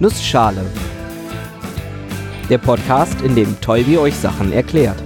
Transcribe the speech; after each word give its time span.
Nussschale. 0.00 0.64
Der 2.48 2.58
Podcast, 2.58 3.20
in 3.22 3.34
dem 3.34 3.60
Tolbi 3.60 3.98
euch 3.98 4.14
Sachen 4.14 4.52
erklärt. 4.52 5.02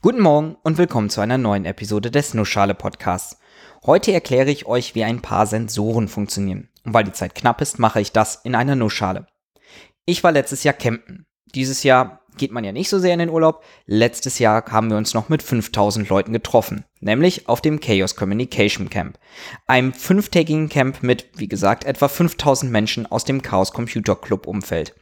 Guten 0.00 0.22
Morgen 0.22 0.56
und 0.62 0.78
willkommen 0.78 1.10
zu 1.10 1.20
einer 1.20 1.36
neuen 1.36 1.66
Episode 1.66 2.10
des 2.10 2.32
Nussschale 2.32 2.74
Podcasts. 2.74 3.38
Heute 3.84 4.10
erkläre 4.12 4.50
ich 4.50 4.64
euch, 4.64 4.94
wie 4.94 5.04
ein 5.04 5.20
paar 5.20 5.46
Sensoren 5.46 6.08
funktionieren. 6.08 6.70
Und 6.84 6.94
weil 6.94 7.04
die 7.04 7.12
Zeit 7.12 7.34
knapp 7.34 7.60
ist, 7.60 7.78
mache 7.78 8.00
ich 8.00 8.10
das 8.10 8.36
in 8.36 8.54
einer 8.54 8.74
Nussschale. 8.74 9.26
Ich 10.06 10.24
war 10.24 10.32
letztes 10.32 10.64
Jahr 10.64 10.72
campen. 10.72 11.26
Dieses 11.54 11.82
Jahr 11.82 12.22
geht 12.36 12.52
man 12.52 12.64
ja 12.64 12.72
nicht 12.72 12.88
so 12.88 12.98
sehr 12.98 13.12
in 13.12 13.18
den 13.18 13.30
Urlaub. 13.30 13.62
Letztes 13.86 14.38
Jahr 14.38 14.64
haben 14.70 14.90
wir 14.90 14.96
uns 14.96 15.14
noch 15.14 15.28
mit 15.28 15.42
5000 15.42 16.08
Leuten 16.08 16.32
getroffen, 16.32 16.84
nämlich 17.00 17.48
auf 17.48 17.60
dem 17.60 17.80
Chaos 17.80 18.16
Communication 18.16 18.90
Camp. 18.90 19.18
Einem 19.66 19.92
fünftägigen 19.92 20.68
Camp 20.68 21.02
mit, 21.02 21.26
wie 21.36 21.48
gesagt, 21.48 21.84
etwa 21.84 22.08
5000 22.08 22.70
Menschen 22.70 23.06
aus 23.06 23.24
dem 23.24 23.42
Chaos 23.42 23.72
Computer 23.72 24.16
Club 24.16 24.46
Umfeld. 24.46 24.94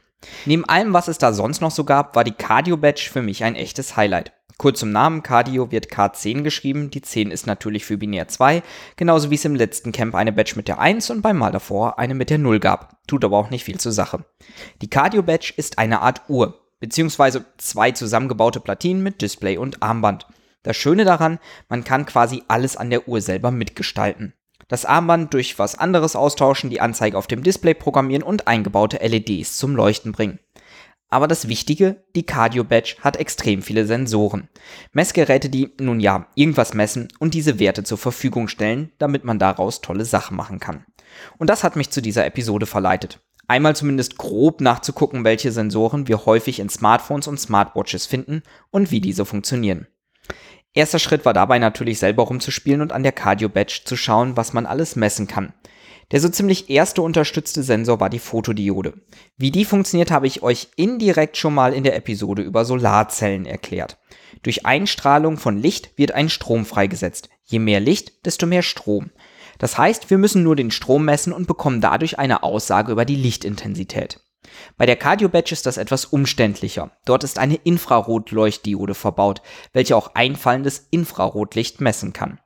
Neben 0.45 0.65
allem, 0.65 0.93
was 0.93 1.07
es 1.07 1.17
da 1.17 1.33
sonst 1.33 1.61
noch 1.61 1.71
so 1.71 1.83
gab, 1.83 2.15
war 2.15 2.23
die 2.23 2.31
Cardio 2.31 2.77
Badge 2.77 3.09
für 3.11 3.21
mich 3.21 3.43
ein 3.43 3.55
echtes 3.55 3.95
Highlight. 3.95 4.31
Kurz 4.57 4.79
zum 4.79 4.91
Namen, 4.91 5.21
Cardio 5.21 5.71
wird 5.71 5.87
K10 5.87 6.41
geschrieben, 6.41 6.89
die 6.89 7.01
10 7.01 7.29
ist 7.29 7.45
natürlich 7.45 7.83
für 7.83 7.97
binär 7.97 8.29
2, 8.29 8.63
genauso 8.95 9.29
wie 9.29 9.35
es 9.35 9.43
im 9.43 9.55
letzten 9.55 9.91
Camp 9.91 10.15
eine 10.15 10.31
Badge 10.31 10.53
mit 10.55 10.69
der 10.69 10.79
1 10.79 11.09
und 11.09 11.21
beim 11.21 11.37
Mal 11.37 11.51
davor 11.51 11.99
eine 11.99 12.15
mit 12.15 12.29
der 12.29 12.37
0 12.37 12.61
gab. 12.61 12.95
Tut 13.05 13.25
aber 13.25 13.37
auch 13.37 13.49
nicht 13.49 13.65
viel 13.65 13.77
zur 13.77 13.91
Sache. 13.91 14.23
Die 14.81 14.89
Cardio 14.89 15.23
Badge 15.23 15.53
ist 15.57 15.77
eine 15.77 16.01
Art 16.01 16.21
Uhr, 16.29 16.64
beziehungsweise 16.79 17.45
zwei 17.57 17.91
zusammengebaute 17.91 18.59
Platinen 18.59 19.03
mit 19.03 19.21
Display 19.21 19.57
und 19.57 19.81
Armband. 19.81 20.27
Das 20.63 20.75
Schöne 20.75 21.05
daran, 21.05 21.39
man 21.69 21.83
kann 21.83 22.05
quasi 22.05 22.43
alles 22.47 22.75
an 22.75 22.89
der 22.89 23.07
Uhr 23.07 23.21
selber 23.21 23.51
mitgestalten. 23.51 24.33
Das 24.67 24.85
Armband 24.85 25.33
durch 25.33 25.59
was 25.59 25.77
anderes 25.77 26.15
austauschen, 26.15 26.71
die 26.71 26.81
Anzeige 26.81 27.17
auf 27.17 27.27
dem 27.27 27.43
Display 27.43 27.75
programmieren 27.75 28.23
und 28.23 28.47
eingebaute 28.47 28.97
LEDs 28.97 29.57
zum 29.57 29.75
Leuchten 29.75 30.11
bringen. 30.11 30.39
Aber 31.07 31.27
das 31.27 31.47
Wichtige, 31.47 32.03
die 32.15 32.25
Cardio 32.25 32.63
Badge 32.63 32.95
hat 33.01 33.15
extrem 33.17 33.61
viele 33.61 33.85
Sensoren. 33.85 34.49
Messgeräte, 34.91 35.49
die 35.49 35.71
nun 35.79 35.99
ja 35.99 36.27
irgendwas 36.33 36.73
messen 36.73 37.09
und 37.19 37.35
diese 37.35 37.59
Werte 37.59 37.83
zur 37.83 37.99
Verfügung 37.99 38.47
stellen, 38.47 38.91
damit 38.97 39.23
man 39.23 39.37
daraus 39.37 39.81
tolle 39.81 40.03
Sachen 40.03 40.35
machen 40.35 40.59
kann. 40.59 40.85
Und 41.37 41.51
das 41.51 41.63
hat 41.63 41.75
mich 41.75 41.91
zu 41.91 42.01
dieser 42.01 42.25
Episode 42.25 42.65
verleitet 42.65 43.19
einmal 43.47 43.75
zumindest 43.75 44.17
grob 44.17 44.61
nachzugucken, 44.61 45.23
welche 45.23 45.51
Sensoren 45.51 46.07
wir 46.07 46.25
häufig 46.25 46.59
in 46.59 46.69
Smartphones 46.69 47.27
und 47.27 47.39
Smartwatches 47.39 48.05
finden 48.05 48.43
und 48.71 48.91
wie 48.91 49.01
diese 49.01 49.25
funktionieren. 49.25 49.87
Erster 50.73 50.99
Schritt 50.99 51.23
war 51.23 51.33
dabei 51.33 51.57
natürlich 51.57 51.99
selber 51.99 52.23
rumzuspielen 52.23 52.81
und 52.81 52.91
an 52.91 53.03
der 53.03 53.13
Cardio 53.13 53.47
Badge 53.47 53.81
zu 53.85 53.95
schauen, 53.95 54.35
was 54.35 54.51
man 54.51 54.65
alles 54.65 54.95
messen 54.95 55.27
kann. 55.27 55.53
Der 56.11 56.19
so 56.19 56.29
ziemlich 56.29 56.69
erste 56.69 57.01
unterstützte 57.01 57.63
Sensor 57.63 57.99
war 57.99 58.09
die 58.09 58.19
Fotodiode. 58.19 58.93
Wie 59.37 59.51
die 59.51 59.65
funktioniert, 59.65 60.11
habe 60.11 60.27
ich 60.27 60.43
euch 60.43 60.67
indirekt 60.75 61.37
schon 61.37 61.53
mal 61.53 61.73
in 61.73 61.83
der 61.83 61.95
Episode 61.95 62.43
über 62.43 62.63
Solarzellen 62.65 63.45
erklärt. 63.45 63.97
Durch 64.43 64.65
Einstrahlung 64.65 65.37
von 65.37 65.57
Licht 65.57 65.97
wird 65.97 66.11
ein 66.11 66.29
Strom 66.29 66.65
freigesetzt. 66.65 67.29
Je 67.45 67.59
mehr 67.59 67.79
Licht, 67.79 68.25
desto 68.25 68.45
mehr 68.45 68.61
Strom. 68.61 69.09
Das 69.57 69.77
heißt, 69.77 70.09
wir 70.09 70.17
müssen 70.17 70.43
nur 70.43 70.55
den 70.55 70.71
Strom 70.71 71.05
messen 71.05 71.33
und 71.33 71.47
bekommen 71.47 71.81
dadurch 71.81 72.19
eine 72.19 72.43
Aussage 72.43 72.91
über 72.91 73.05
die 73.05 73.15
Lichtintensität. 73.15 74.19
Bei 74.77 74.85
der 74.85 74.95
Cardio 74.95 75.29
Badge 75.29 75.53
ist 75.53 75.65
das 75.65 75.77
etwas 75.77 76.05
umständlicher. 76.05 76.91
Dort 77.05 77.23
ist 77.23 77.39
eine 77.39 77.55
Infrarotleuchtdiode 77.55 78.93
verbaut, 78.93 79.41
welche 79.73 79.95
auch 79.95 80.15
einfallendes 80.15 80.87
Infrarotlicht 80.91 81.81
messen 81.81 82.13
kann. 82.13 82.39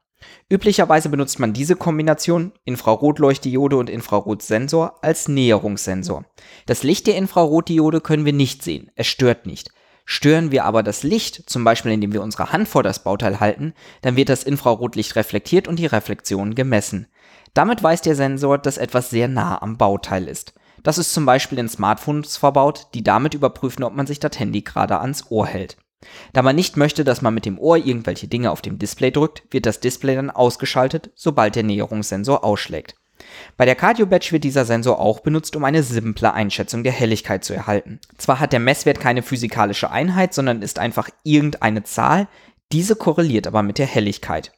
Üblicherweise 0.49 1.09
benutzt 1.09 1.39
man 1.39 1.53
diese 1.53 1.75
Kombination 1.75 2.51
Infrarotleuchtdiode 2.65 3.77
und 3.77 3.89
Infrarotsensor 3.89 4.97
als 5.01 5.27
Näherungssensor. 5.27 6.25
Das 6.65 6.83
Licht 6.83 7.07
der 7.07 7.15
Infrarotdiode 7.15 8.01
können 8.01 8.25
wir 8.25 8.33
nicht 8.33 8.63
sehen, 8.63 8.91
es 8.95 9.07
stört 9.07 9.45
nicht. 9.45 9.71
Stören 10.11 10.51
wir 10.51 10.65
aber 10.65 10.81
das 10.81 11.03
Licht, 11.03 11.47
zum 11.47 11.63
Beispiel 11.63 11.91
indem 11.91 12.13
wir 12.13 12.23
unsere 12.23 12.51
Hand 12.51 12.67
vor 12.67 12.81
das 12.81 13.03
Bauteil 13.03 13.39
halten, 13.39 13.75
dann 14.01 14.15
wird 14.15 14.29
das 14.29 14.43
Infrarotlicht 14.43 15.15
reflektiert 15.15 15.67
und 15.67 15.77
die 15.77 15.85
Reflexion 15.85 16.55
gemessen. 16.55 17.05
Damit 17.53 17.83
weiß 17.83 18.01
der 18.01 18.15
Sensor, 18.15 18.57
dass 18.57 18.79
etwas 18.79 19.11
sehr 19.11 19.27
nah 19.27 19.61
am 19.61 19.77
Bauteil 19.77 20.27
ist. 20.27 20.55
Das 20.81 20.97
ist 20.97 21.13
zum 21.13 21.27
Beispiel 21.27 21.59
in 21.59 21.69
Smartphones 21.69 22.37
verbaut, 22.37 22.87
die 22.95 23.03
damit 23.03 23.35
überprüfen, 23.35 23.83
ob 23.83 23.93
man 23.93 24.07
sich 24.07 24.19
das 24.19 24.39
Handy 24.39 24.63
gerade 24.63 24.99
ans 24.99 25.29
Ohr 25.29 25.45
hält. 25.45 25.77
Da 26.33 26.41
man 26.41 26.55
nicht 26.55 26.75
möchte, 26.75 27.03
dass 27.03 27.21
man 27.21 27.35
mit 27.35 27.45
dem 27.45 27.59
Ohr 27.59 27.77
irgendwelche 27.77 28.27
Dinge 28.27 28.49
auf 28.49 28.63
dem 28.63 28.79
Display 28.79 29.11
drückt, 29.11 29.43
wird 29.51 29.67
das 29.67 29.79
Display 29.79 30.15
dann 30.15 30.31
ausgeschaltet, 30.31 31.11
sobald 31.13 31.55
der 31.55 31.63
Näherungssensor 31.63 32.43
ausschlägt. 32.43 32.95
Bei 33.57 33.65
der 33.65 33.75
Cardio 33.75 34.05
Badge 34.05 34.31
wird 34.31 34.43
dieser 34.43 34.65
Sensor 34.65 34.99
auch 34.99 35.19
benutzt, 35.19 35.55
um 35.55 35.65
eine 35.65 35.83
simple 35.83 36.33
Einschätzung 36.33 36.83
der 36.83 36.93
Helligkeit 36.93 37.43
zu 37.43 37.53
erhalten. 37.53 37.99
Zwar 38.17 38.39
hat 38.39 38.53
der 38.53 38.59
Messwert 38.59 38.99
keine 38.99 39.23
physikalische 39.23 39.91
Einheit, 39.91 40.33
sondern 40.33 40.61
ist 40.61 40.79
einfach 40.79 41.09
irgendeine 41.23 41.83
Zahl, 41.83 42.27
diese 42.71 42.95
korreliert 42.95 43.47
aber 43.47 43.63
mit 43.63 43.77
der 43.77 43.87
Helligkeit. 43.87 44.51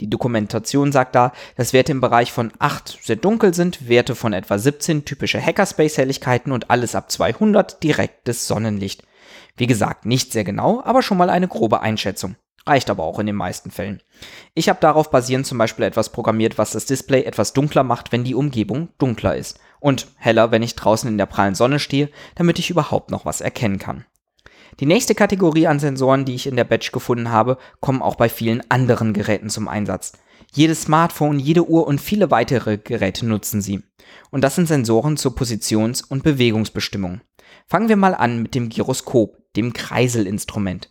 Die 0.00 0.10
Dokumentation 0.10 0.92
sagt 0.92 1.14
da, 1.14 1.32
dass 1.56 1.72
Werte 1.72 1.92
im 1.92 2.00
Bereich 2.00 2.30
von 2.30 2.52
8 2.58 2.98
sehr 3.02 3.16
dunkel 3.16 3.54
sind, 3.54 3.88
Werte 3.88 4.14
von 4.14 4.32
etwa 4.34 4.58
17 4.58 5.04
typische 5.04 5.40
Hackerspace-Helligkeiten 5.40 6.52
und 6.52 6.70
alles 6.70 6.94
ab 6.94 7.10
200 7.10 7.82
direktes 7.82 8.46
Sonnenlicht. 8.46 9.04
Wie 9.56 9.66
gesagt, 9.66 10.04
nicht 10.04 10.32
sehr 10.32 10.44
genau, 10.44 10.82
aber 10.84 11.02
schon 11.02 11.16
mal 11.16 11.30
eine 11.30 11.48
grobe 11.48 11.80
Einschätzung. 11.80 12.36
Reicht 12.66 12.90
aber 12.90 13.04
auch 13.04 13.20
in 13.20 13.26
den 13.26 13.36
meisten 13.36 13.70
Fällen. 13.70 14.02
Ich 14.54 14.68
habe 14.68 14.80
darauf 14.80 15.10
basierend 15.10 15.46
zum 15.46 15.56
Beispiel 15.56 15.84
etwas 15.84 16.10
programmiert, 16.10 16.58
was 16.58 16.72
das 16.72 16.84
Display 16.84 17.22
etwas 17.22 17.52
dunkler 17.52 17.84
macht, 17.84 18.10
wenn 18.10 18.24
die 18.24 18.34
Umgebung 18.34 18.88
dunkler 18.98 19.36
ist. 19.36 19.60
Und 19.78 20.08
heller, 20.16 20.50
wenn 20.50 20.64
ich 20.64 20.74
draußen 20.74 21.08
in 21.08 21.18
der 21.18 21.26
prallen 21.26 21.54
Sonne 21.54 21.78
stehe, 21.78 22.10
damit 22.34 22.58
ich 22.58 22.70
überhaupt 22.70 23.10
noch 23.10 23.24
was 23.24 23.40
erkennen 23.40 23.78
kann. 23.78 24.04
Die 24.80 24.86
nächste 24.86 25.14
Kategorie 25.14 25.68
an 25.68 25.78
Sensoren, 25.78 26.24
die 26.24 26.34
ich 26.34 26.48
in 26.48 26.56
der 26.56 26.64
Batch 26.64 26.90
gefunden 26.90 27.30
habe, 27.30 27.56
kommen 27.80 28.02
auch 28.02 28.16
bei 28.16 28.28
vielen 28.28 28.68
anderen 28.68 29.12
Geräten 29.12 29.48
zum 29.48 29.68
Einsatz. 29.68 30.12
Jedes 30.52 30.82
Smartphone, 30.82 31.38
jede 31.38 31.68
Uhr 31.68 31.86
und 31.86 32.00
viele 32.00 32.30
weitere 32.30 32.78
Geräte 32.78 33.26
nutzen 33.26 33.62
sie. 33.62 33.82
Und 34.30 34.42
das 34.42 34.56
sind 34.56 34.66
Sensoren 34.66 35.16
zur 35.16 35.34
Positions- 35.34 36.02
und 36.02 36.24
Bewegungsbestimmung. 36.24 37.20
Fangen 37.66 37.88
wir 37.88 37.96
mal 37.96 38.14
an 38.14 38.42
mit 38.42 38.54
dem 38.54 38.68
Gyroskop, 38.68 39.36
dem 39.54 39.72
Kreiselinstrument. 39.72 40.90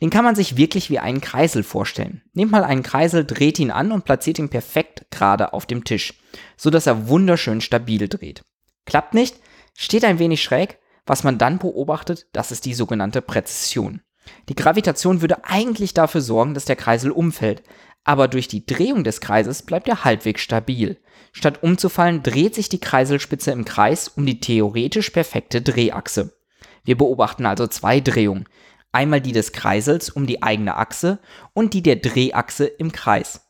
Den 0.00 0.10
kann 0.10 0.24
man 0.24 0.34
sich 0.34 0.56
wirklich 0.56 0.90
wie 0.90 0.98
einen 0.98 1.20
Kreisel 1.20 1.62
vorstellen. 1.62 2.22
Nehmt 2.32 2.50
mal 2.50 2.64
einen 2.64 2.82
Kreisel, 2.82 3.24
dreht 3.24 3.58
ihn 3.58 3.70
an 3.70 3.92
und 3.92 4.04
platziert 4.04 4.38
ihn 4.38 4.50
perfekt 4.50 5.06
gerade 5.10 5.52
auf 5.52 5.66
dem 5.66 5.84
Tisch, 5.84 6.14
so 6.56 6.70
dass 6.70 6.86
er 6.86 7.08
wunderschön 7.08 7.60
stabil 7.60 8.08
dreht. 8.08 8.44
Klappt 8.84 9.14
nicht, 9.14 9.36
steht 9.74 10.04
ein 10.04 10.18
wenig 10.18 10.42
schräg, 10.42 10.78
was 11.06 11.24
man 11.24 11.38
dann 11.38 11.58
beobachtet, 11.58 12.26
das 12.32 12.52
ist 12.52 12.64
die 12.64 12.74
sogenannte 12.74 13.22
Präzision. 13.22 14.02
Die 14.48 14.54
Gravitation 14.54 15.20
würde 15.20 15.44
eigentlich 15.44 15.94
dafür 15.94 16.20
sorgen, 16.20 16.54
dass 16.54 16.64
der 16.64 16.76
Kreisel 16.76 17.10
umfällt, 17.10 17.62
aber 18.04 18.28
durch 18.28 18.48
die 18.48 18.66
Drehung 18.66 19.04
des 19.04 19.20
Kreises 19.20 19.62
bleibt 19.62 19.88
er 19.88 20.04
halbwegs 20.04 20.42
stabil. 20.42 20.98
Statt 21.32 21.62
umzufallen, 21.62 22.22
dreht 22.22 22.54
sich 22.54 22.68
die 22.68 22.80
Kreiselspitze 22.80 23.50
im 23.50 23.64
Kreis 23.64 24.08
um 24.08 24.24
die 24.24 24.40
theoretisch 24.40 25.10
perfekte 25.10 25.62
Drehachse. 25.62 26.36
Wir 26.84 26.96
beobachten 26.96 27.46
also 27.46 27.66
zwei 27.66 28.00
Drehungen, 28.00 28.46
einmal 28.94 29.20
die 29.20 29.32
des 29.32 29.52
Kreisels 29.52 30.10
um 30.10 30.26
die 30.26 30.42
eigene 30.42 30.76
Achse 30.76 31.18
und 31.52 31.74
die 31.74 31.82
der 31.82 31.96
Drehachse 31.96 32.66
im 32.66 32.92
Kreis. 32.92 33.40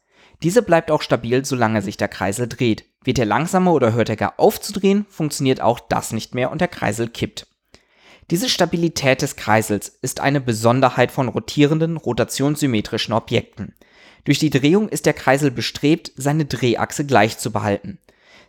Diese 0.42 0.62
bleibt 0.62 0.90
auch 0.90 1.02
stabil, 1.02 1.44
solange 1.44 1.82
sich 1.82 1.96
der 1.96 2.08
Kreisel 2.08 2.48
dreht. 2.48 2.84
Wird 3.04 3.18
er 3.18 3.26
langsamer 3.26 3.72
oder 3.72 3.92
hört 3.92 4.08
er 4.08 4.16
gar 4.16 4.34
auf 4.38 4.60
zu 4.60 4.72
drehen, 4.72 5.06
funktioniert 5.08 5.60
auch 5.60 5.80
das 5.80 6.12
nicht 6.12 6.34
mehr 6.34 6.50
und 6.50 6.60
der 6.60 6.68
Kreisel 6.68 7.08
kippt. 7.08 7.46
Diese 8.30 8.48
Stabilität 8.48 9.20
des 9.20 9.36
Kreisels 9.36 9.88
ist 10.00 10.20
eine 10.20 10.40
Besonderheit 10.40 11.12
von 11.12 11.28
rotierenden, 11.28 11.98
rotationssymmetrischen 11.98 13.12
Objekten. 13.12 13.74
Durch 14.24 14.38
die 14.38 14.50
Drehung 14.50 14.88
ist 14.88 15.04
der 15.04 15.12
Kreisel 15.12 15.50
bestrebt, 15.50 16.12
seine 16.16 16.46
Drehachse 16.46 17.04
gleich 17.04 17.36
zu 17.36 17.52
behalten. 17.52 17.98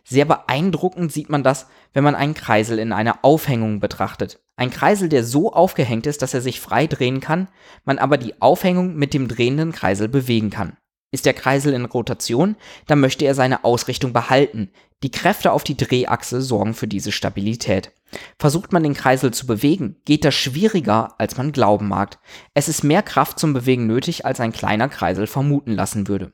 Sehr 0.08 0.24
beeindruckend 0.24 1.10
sieht 1.10 1.30
man 1.30 1.42
das, 1.42 1.66
wenn 1.92 2.04
man 2.04 2.14
einen 2.14 2.34
Kreisel 2.34 2.78
in 2.78 2.92
einer 2.92 3.24
Aufhängung 3.24 3.80
betrachtet. 3.80 4.38
Ein 4.54 4.70
Kreisel, 4.70 5.08
der 5.08 5.24
so 5.24 5.52
aufgehängt 5.52 6.06
ist, 6.06 6.22
dass 6.22 6.32
er 6.32 6.40
sich 6.40 6.60
frei 6.60 6.86
drehen 6.86 7.20
kann, 7.20 7.48
man 7.84 7.98
aber 7.98 8.16
die 8.16 8.40
Aufhängung 8.40 8.94
mit 8.94 9.14
dem 9.14 9.26
drehenden 9.26 9.72
Kreisel 9.72 10.06
bewegen 10.08 10.50
kann. 10.50 10.76
Ist 11.10 11.26
der 11.26 11.34
Kreisel 11.34 11.74
in 11.74 11.86
Rotation, 11.86 12.54
dann 12.86 13.00
möchte 13.00 13.24
er 13.24 13.34
seine 13.34 13.64
Ausrichtung 13.64 14.12
behalten. 14.12 14.70
Die 15.02 15.10
Kräfte 15.10 15.50
auf 15.50 15.64
die 15.64 15.76
Drehachse 15.76 16.40
sorgen 16.40 16.74
für 16.74 16.86
diese 16.86 17.10
Stabilität. 17.10 17.90
Versucht 18.38 18.72
man 18.72 18.84
den 18.84 18.94
Kreisel 18.94 19.32
zu 19.32 19.46
bewegen, 19.46 19.96
geht 20.04 20.24
das 20.24 20.36
schwieriger, 20.36 21.16
als 21.18 21.36
man 21.36 21.50
glauben 21.50 21.88
mag. 21.88 22.18
Es 22.54 22.68
ist 22.68 22.84
mehr 22.84 23.02
Kraft 23.02 23.40
zum 23.40 23.54
Bewegen 23.54 23.88
nötig, 23.88 24.24
als 24.24 24.38
ein 24.38 24.52
kleiner 24.52 24.88
Kreisel 24.88 25.26
vermuten 25.26 25.72
lassen 25.72 26.06
würde. 26.06 26.32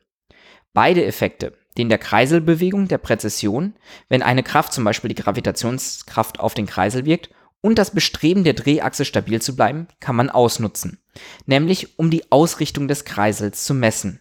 Beide 0.75 1.05
Effekte, 1.05 1.55
den 1.79 1.89
der 1.89 1.99
Kreiselbewegung 1.99 2.89
der 2.89 2.99
Präzision, 2.99 3.75
wenn 4.09 4.23
eine 4.23 4.43
Kraft, 4.43 4.73
zum 4.73 4.85
Beispiel 4.85 5.09
die 5.09 5.23
Gravitationskraft 5.23 6.41
auf 6.41 6.55
den 6.55 6.67
Kreisel 6.67 7.05
wirkt, 7.05 7.31
und 7.61 7.79
das 7.79 7.93
Bestreben 7.93 8.45
der 8.45 8.55
Drehachse 8.55 9.05
stabil 9.05 9.41
zu 9.41 9.55
bleiben, 9.55 9.87
kann 10.01 10.17
man 10.17 10.31
ausnutzen, 10.31 10.99
nämlich 11.47 11.99
um 11.99 12.11
die 12.11 12.31
Ausrichtung 12.31 12.89
des 12.89 13.05
Kreisels 13.05 13.65
zu 13.65 13.73
messen. 13.73 14.21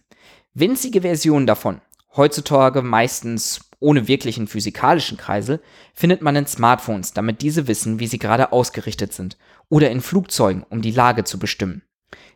Winzige 0.54 1.00
Versionen 1.00 1.46
davon, 1.46 1.80
heutzutage 2.16 2.82
meistens 2.82 3.68
ohne 3.80 4.06
wirklichen 4.06 4.46
physikalischen 4.46 5.18
Kreisel 5.18 5.60
findet 5.92 6.22
man 6.22 6.36
in 6.36 6.46
Smartphones, 6.46 7.12
damit 7.14 7.42
diese 7.42 7.66
wissen, 7.66 7.98
wie 7.98 8.06
sie 8.06 8.18
gerade 8.18 8.52
ausgerichtet 8.52 9.12
sind, 9.12 9.36
oder 9.68 9.90
in 9.90 10.00
Flugzeugen, 10.00 10.64
um 10.68 10.82
die 10.82 10.92
Lage 10.92 11.24
zu 11.24 11.38
bestimmen. 11.38 11.82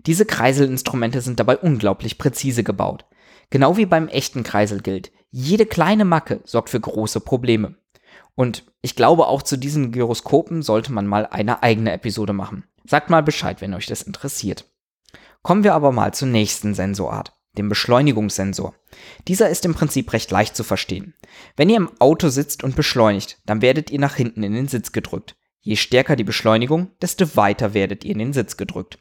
Diese 0.06 0.26
Kreiselinstrumente 0.26 1.20
sind 1.20 1.38
dabei 1.38 1.56
unglaublich 1.56 2.18
präzise 2.18 2.64
gebaut. 2.64 3.04
Genau 3.50 3.76
wie 3.76 3.87
beim 3.87 4.08
echten 4.08 4.43
Kreisel 4.43 4.81
gilt, 4.81 5.12
jede 5.31 5.66
kleine 5.66 6.04
Macke 6.04 6.40
sorgt 6.44 6.70
für 6.70 6.81
große 6.81 7.20
Probleme. 7.20 7.76
Und 8.34 8.64
ich 8.82 8.96
glaube, 8.96 9.26
auch 9.26 9.43
zu 9.43 9.56
diesen 9.56 9.93
Gyroskopen 9.93 10.62
sollte 10.62 10.93
man 10.93 11.06
mal 11.06 11.26
eine 11.26 11.62
eigene 11.62 11.93
Episode 11.93 12.32
machen. 12.32 12.64
Sagt 12.84 13.10
mal 13.10 13.22
Bescheid, 13.22 13.60
wenn 13.60 13.75
euch 13.75 13.87
das 13.87 14.02
interessiert. 14.02 14.70
Kommen 15.43 15.64
wir 15.64 15.75
aber 15.75 15.93
mal 15.93 16.12
zur 16.12 16.28
nächsten 16.28 16.75
Sensorart, 16.75 17.32
dem 17.56 17.69
Beschleunigungssensor. 17.69 18.75
Dieser 19.26 19.49
ist 19.49 19.64
im 19.64 19.75
Prinzip 19.75 20.12
recht 20.12 20.31
leicht 20.31 20.56
zu 20.56 20.64
verstehen. 20.64 21.14
Wenn 21.56 21.70
ihr 21.70 21.76
im 21.76 21.90
Auto 21.99 22.28
sitzt 22.28 22.62
und 22.62 22.76
beschleunigt, 22.76 23.38
dann 23.46 23.62
werdet 23.62 23.90
ihr 23.90 23.99
nach 23.99 24.16
hinten 24.16 24.42
in 24.42 24.52
den 24.52 24.69
Sitz 24.69 24.92
gedrückt. 24.92 25.37
Je 25.66 25.74
stärker 25.74 26.14
die 26.14 26.22
Beschleunigung, 26.22 26.92
desto 27.02 27.34
weiter 27.34 27.74
werdet 27.74 28.04
ihr 28.04 28.12
in 28.12 28.20
den 28.20 28.32
Sitz 28.32 28.56
gedrückt. 28.56 29.00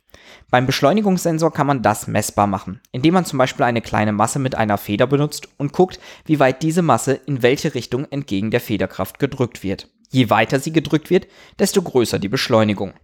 Beim 0.50 0.66
Beschleunigungssensor 0.66 1.54
kann 1.54 1.68
man 1.68 1.84
das 1.84 2.08
messbar 2.08 2.48
machen, 2.48 2.82
indem 2.92 3.14
man 3.14 3.24
zum 3.24 3.38
Beispiel 3.38 3.66
eine 3.66 3.84
kleine 3.84 4.14
Masse 4.14 4.40
mit 4.40 4.56
einer 4.56 4.80
Feder 4.80 5.06
benutzt 5.06 5.48
und 5.58 5.74
guckt, 5.74 6.00
wie 6.26 6.40
weit 6.40 6.64
diese 6.64 6.82
Masse 6.82 7.14
in 7.28 7.44
welche 7.44 7.76
Richtung 7.76 8.06
entgegen 8.06 8.50
der 8.50 8.62
Federkraft 8.62 9.20
gedrückt 9.20 9.62
wird. 9.62 9.90
Je 10.10 10.32
weiter 10.32 10.60
sie 10.60 10.74
gedrückt 10.74 11.12
wird, 11.12 11.28
desto 11.60 11.84
größer 11.84 12.18
die 12.18 12.30
Beschleunigung. 12.30 12.96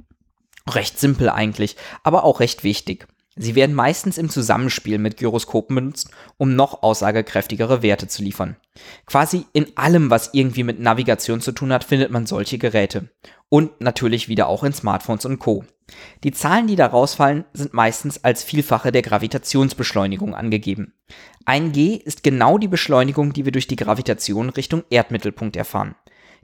Recht 0.67 0.99
simpel 0.99 1.29
eigentlich, 1.29 1.75
aber 2.01 2.23
auch 2.23 2.39
recht 2.39 2.63
wichtig. 2.63 3.07
Sie 3.37 3.55
werden 3.55 3.73
meistens 3.73 4.17
im 4.17 4.29
Zusammenspiel 4.29 4.97
mit 4.97 5.17
Gyroskopen 5.17 5.75
benutzt, 5.75 6.09
um 6.37 6.55
noch 6.55 6.83
aussagekräftigere 6.83 7.81
Werte 7.81 8.07
zu 8.07 8.23
liefern. 8.23 8.57
Quasi 9.05 9.45
in 9.53 9.77
allem, 9.77 10.09
was 10.09 10.31
irgendwie 10.33 10.63
mit 10.63 10.79
Navigation 10.79 11.39
zu 11.39 11.53
tun 11.53 11.71
hat, 11.71 11.85
findet 11.85 12.11
man 12.11 12.25
solche 12.25 12.57
Geräte. 12.57 13.09
Und 13.47 13.79
natürlich 13.79 14.27
wieder 14.27 14.47
auch 14.47 14.63
in 14.63 14.73
Smartphones 14.73 15.25
und 15.25 15.39
Co. 15.39 15.63
Die 16.23 16.31
Zahlen, 16.31 16.67
die 16.67 16.75
da 16.75 16.87
rausfallen, 16.87 17.45
sind 17.53 17.73
meistens 17.73 18.23
als 18.23 18.43
Vielfache 18.43 18.91
der 18.91 19.01
Gravitationsbeschleunigung 19.01 20.35
angegeben. 20.35 20.93
1g 21.45 22.01
ist 22.01 22.23
genau 22.23 22.57
die 22.57 22.67
Beschleunigung, 22.67 23.33
die 23.33 23.45
wir 23.45 23.51
durch 23.51 23.67
die 23.67 23.75
Gravitation 23.75 24.49
Richtung 24.49 24.83
Erdmittelpunkt 24.89 25.55
erfahren. 25.55 25.95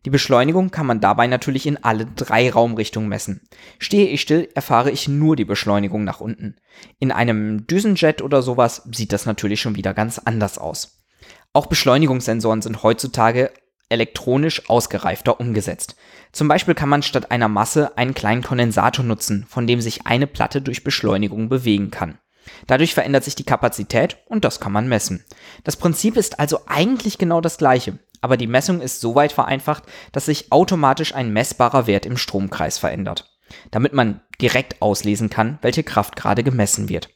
Die 0.06 0.10
Beschleunigung 0.10 0.72
kann 0.72 0.86
man 0.86 1.02
dabei 1.02 1.28
natürlich 1.28 1.66
in 1.66 1.84
alle 1.84 2.06
drei 2.06 2.50
Raumrichtungen 2.50 3.10
messen. 3.10 3.42
Stehe 3.80 4.08
ich 4.08 4.22
still, 4.22 4.48
erfahre 4.54 4.92
ich 4.92 5.08
nur 5.08 5.36
die 5.36 5.46
Beschleunigung 5.46 6.04
nach 6.04 6.22
unten. 6.22 6.56
In 7.00 7.12
einem 7.12 7.68
Düsenjet 7.68 8.22
oder 8.22 8.42
sowas 8.42 8.84
sieht 8.92 9.12
das 9.12 9.26
natürlich 9.26 9.60
schon 9.60 9.76
wieder 9.76 9.94
ganz 9.94 10.20
anders 10.20 10.58
aus. 10.58 11.04
Auch 11.52 11.66
Beschleunigungssensoren 11.66 12.62
sind 12.62 12.84
heutzutage 12.84 13.52
elektronisch 13.90 14.70
ausgereifter 14.70 15.40
umgesetzt. 15.40 15.96
Zum 16.32 16.48
Beispiel 16.48 16.76
kann 16.76 16.90
man 16.90 17.04
statt 17.04 17.32
einer 17.32 17.48
Masse 17.48 17.98
einen 17.98 18.14
kleinen 18.14 18.44
Kondensator 18.44 19.04
nutzen, 19.04 19.46
von 19.48 19.66
dem 19.66 19.82
sich 19.82 20.06
eine 20.06 20.28
Platte 20.28 20.62
durch 20.62 20.84
Beschleunigung 20.84 21.50
bewegen 21.50 21.90
kann. 21.90 22.20
Dadurch 22.66 22.94
verändert 22.94 23.24
sich 23.24 23.36
die 23.36 23.44
Kapazität 23.44 24.18
und 24.28 24.46
das 24.46 24.60
kann 24.60 24.72
man 24.72 24.88
messen. 24.88 25.26
Das 25.64 25.76
Prinzip 25.76 26.16
ist 26.18 26.40
also 26.40 26.62
eigentlich 26.68 27.18
genau 27.18 27.42
das 27.42 27.58
gleiche 27.58 28.00
aber 28.22 28.38
die 28.38 28.48
Messung 28.48 28.82
ist 28.82 29.02
so 29.02 29.16
weit 29.16 29.32
vereinfacht, 29.32 29.84
dass 30.12 30.26
sich 30.26 30.52
automatisch 30.52 31.14
ein 31.14 31.32
messbarer 31.32 31.88
Wert 31.88 32.06
im 32.06 32.18
Stromkreis 32.18 32.78
verändert, 32.78 33.38
damit 33.72 33.94
man 33.94 34.22
direkt 34.42 34.82
auslesen 34.82 35.30
kann, 35.30 35.60
welche 35.62 35.84
Kraft 35.84 36.16
gerade 36.16 36.44
gemessen 36.44 36.90
wird. 36.90 37.10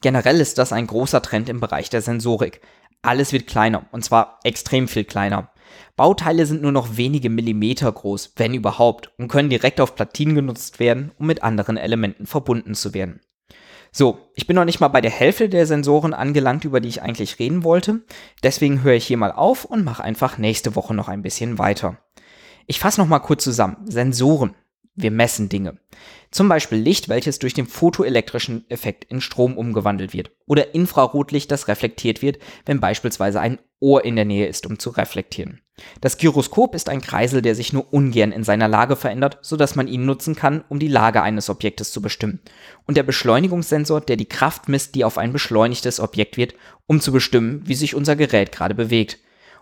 Generell 0.00 0.40
ist 0.40 0.58
das 0.58 0.72
ein 0.72 0.86
großer 0.86 1.22
Trend 1.22 1.48
im 1.48 1.60
Bereich 1.60 1.88
der 1.88 2.02
Sensorik. 2.02 2.60
Alles 3.02 3.32
wird 3.32 3.46
kleiner, 3.46 3.86
und 3.92 4.04
zwar 4.04 4.40
extrem 4.42 4.88
viel 4.88 5.04
kleiner. 5.04 5.52
Bauteile 5.96 6.46
sind 6.46 6.62
nur 6.62 6.72
noch 6.72 6.96
wenige 6.96 7.30
Millimeter 7.30 7.90
groß, 7.90 8.32
wenn 8.36 8.54
überhaupt, 8.54 9.12
und 9.18 9.28
können 9.28 9.50
direkt 9.50 9.80
auf 9.80 9.94
Platinen 9.94 10.34
genutzt 10.34 10.80
werden, 10.80 11.12
um 11.18 11.26
mit 11.26 11.42
anderen 11.42 11.76
Elementen 11.76 12.26
verbunden 12.26 12.74
zu 12.74 12.94
werden. 12.94 13.20
So, 13.94 14.18
ich 14.34 14.46
bin 14.46 14.56
noch 14.56 14.64
nicht 14.64 14.80
mal 14.80 14.88
bei 14.88 15.02
der 15.02 15.10
Hälfte 15.10 15.50
der 15.50 15.66
Sensoren 15.66 16.14
angelangt, 16.14 16.64
über 16.64 16.80
die 16.80 16.88
ich 16.88 17.02
eigentlich 17.02 17.38
reden 17.38 17.62
wollte. 17.62 18.00
Deswegen 18.42 18.82
höre 18.82 18.94
ich 18.94 19.06
hier 19.06 19.18
mal 19.18 19.32
auf 19.32 19.66
und 19.66 19.84
mache 19.84 20.02
einfach 20.02 20.38
nächste 20.38 20.74
Woche 20.74 20.94
noch 20.94 21.08
ein 21.08 21.20
bisschen 21.20 21.58
weiter. 21.58 21.98
Ich 22.66 22.80
fasse 22.80 23.00
noch 23.00 23.08
mal 23.08 23.18
kurz 23.18 23.44
zusammen. 23.44 23.76
Sensoren. 23.84 24.54
Wir 24.94 25.10
messen 25.10 25.50
Dinge. 25.50 25.78
Zum 26.30 26.48
Beispiel 26.48 26.78
Licht, 26.78 27.10
welches 27.10 27.38
durch 27.38 27.52
den 27.52 27.66
photoelektrischen 27.66 28.64
Effekt 28.70 29.04
in 29.04 29.20
Strom 29.20 29.58
umgewandelt 29.58 30.14
wird. 30.14 30.30
Oder 30.46 30.74
Infrarotlicht, 30.74 31.50
das 31.50 31.68
reflektiert 31.68 32.22
wird, 32.22 32.38
wenn 32.64 32.80
beispielsweise 32.80 33.40
ein 33.40 33.58
Ohr 33.82 34.04
in 34.04 34.16
der 34.16 34.24
Nähe 34.24 34.46
ist, 34.46 34.66
um 34.66 34.78
zu 34.78 34.90
reflektieren. 34.90 35.60
Das 36.00 36.16
Gyroskop 36.16 36.74
ist 36.74 36.88
ein 36.88 37.00
Kreisel, 37.00 37.42
der 37.42 37.54
sich 37.54 37.72
nur 37.72 37.92
ungern 37.92 38.30
in 38.30 38.44
seiner 38.44 38.68
Lage 38.68 38.94
verändert, 38.94 39.38
sodass 39.42 39.74
man 39.74 39.88
ihn 39.88 40.06
nutzen 40.06 40.36
kann, 40.36 40.64
um 40.68 40.78
die 40.78 40.88
Lage 40.88 41.22
eines 41.22 41.50
Objektes 41.50 41.92
zu 41.92 42.00
bestimmen. 42.00 42.40
Und 42.86 42.96
der 42.96 43.02
Beschleunigungssensor, 43.02 44.00
der 44.00 44.16
die 44.16 44.28
Kraft 44.28 44.68
misst, 44.68 44.94
die 44.94 45.04
auf 45.04 45.18
ein 45.18 45.32
beschleunigtes 45.32 45.98
Objekt 45.98 46.36
wird, 46.36 46.54
um 46.86 47.00
zu 47.00 47.12
bestimmen, 47.12 47.62
wie 47.64 47.74
sich 47.74 47.94
unser 47.94 48.16
Gerät 48.16 48.52
gerade 48.52 48.74
bewegt. 48.74 49.18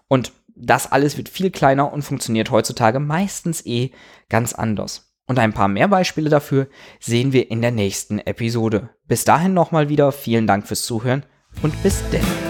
Und 0.08 0.32
das 0.55 0.90
alles 0.90 1.17
wird 1.17 1.28
viel 1.28 1.50
kleiner 1.50 1.93
und 1.93 2.02
funktioniert 2.02 2.50
heutzutage 2.50 3.00
meistens 3.00 3.64
eh 3.64 3.93
ganz 4.28 4.52
anders. 4.52 5.14
Und 5.26 5.38
ein 5.38 5.52
paar 5.52 5.69
mehr 5.69 5.87
Beispiele 5.87 6.28
dafür 6.28 6.67
sehen 6.99 7.32
wir 7.32 7.50
in 7.50 7.62
der 7.62 7.70
nächsten 7.70 8.19
Episode. 8.19 8.90
Bis 9.06 9.25
dahin 9.25 9.55
nochmal 9.55 9.88
wieder 9.88 10.11
vielen 10.11 10.49
Dank 10.49 10.67
fürs 10.67 10.82
Zuhören 10.82 11.25
und 11.62 11.81
bis 11.84 12.02
denn. 12.11 12.50